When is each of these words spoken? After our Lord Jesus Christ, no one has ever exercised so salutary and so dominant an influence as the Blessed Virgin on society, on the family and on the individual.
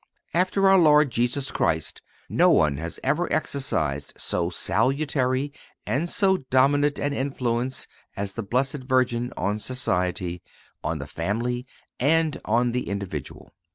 After 0.33 0.67
our 0.67 0.79
Lord 0.79 1.11
Jesus 1.11 1.51
Christ, 1.51 2.01
no 2.27 2.49
one 2.49 2.77
has 2.77 2.99
ever 3.03 3.31
exercised 3.31 4.13
so 4.17 4.49
salutary 4.49 5.53
and 5.85 6.09
so 6.09 6.37
dominant 6.49 6.97
an 6.97 7.13
influence 7.13 7.85
as 8.17 8.33
the 8.33 8.41
Blessed 8.41 8.85
Virgin 8.85 9.31
on 9.37 9.59
society, 9.59 10.41
on 10.83 10.97
the 10.97 11.05
family 11.05 11.67
and 11.99 12.41
on 12.45 12.71
the 12.71 12.89
individual. 12.89 13.51